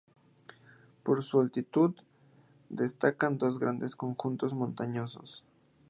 [1.03, 1.93] Por su altitud,
[2.69, 5.43] destacan dos grandes conjuntos montañosos.